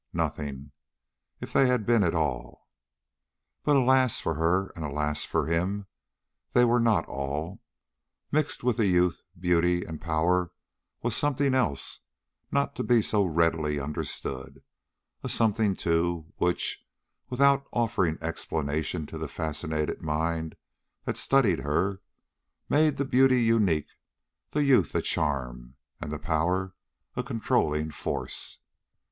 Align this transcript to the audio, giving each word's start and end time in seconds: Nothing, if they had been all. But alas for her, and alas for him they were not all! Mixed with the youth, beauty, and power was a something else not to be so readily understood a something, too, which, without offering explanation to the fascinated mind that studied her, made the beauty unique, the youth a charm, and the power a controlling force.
Nothing, 0.13 0.71
if 1.41 1.53
they 1.53 1.67
had 1.67 1.85
been 1.85 2.03
all. 2.15 2.67
But 3.61 3.75
alas 3.75 4.19
for 4.19 4.33
her, 4.33 4.71
and 4.75 4.83
alas 4.83 5.25
for 5.25 5.45
him 5.45 5.85
they 6.53 6.65
were 6.65 6.79
not 6.79 7.05
all! 7.07 7.61
Mixed 8.31 8.63
with 8.63 8.77
the 8.77 8.87
youth, 8.87 9.21
beauty, 9.39 9.85
and 9.85 10.01
power 10.01 10.49
was 11.03 11.13
a 11.13 11.19
something 11.19 11.53
else 11.53 11.99
not 12.51 12.75
to 12.77 12.83
be 12.83 13.03
so 13.03 13.23
readily 13.23 13.79
understood 13.79 14.63
a 15.23 15.29
something, 15.29 15.75
too, 15.75 16.33
which, 16.37 16.83
without 17.29 17.67
offering 17.71 18.17
explanation 18.21 19.05
to 19.05 19.19
the 19.19 19.27
fascinated 19.27 20.01
mind 20.01 20.55
that 21.05 21.15
studied 21.15 21.59
her, 21.59 22.01
made 22.67 22.97
the 22.97 23.05
beauty 23.05 23.39
unique, 23.43 23.91
the 24.49 24.65
youth 24.65 24.95
a 24.95 25.01
charm, 25.03 25.75
and 25.99 26.11
the 26.11 26.17
power 26.17 26.73
a 27.15 27.21
controlling 27.21 27.91
force. 27.91 28.57